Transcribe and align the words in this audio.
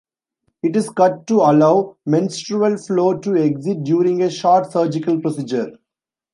It 0.63 0.75
is 0.75 0.89
cut 0.89 1.27
to 1.27 1.41
allow 1.41 1.97
menstrual 2.07 2.75
flow 2.77 3.19
to 3.19 3.37
exit 3.37 3.83
during 3.83 4.23
a 4.23 4.31
short 4.31 4.71
surgical 4.71 5.21
procedure. 5.21 5.73